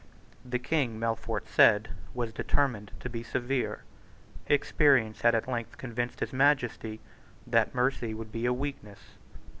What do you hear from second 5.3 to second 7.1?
at length convinced his Majesty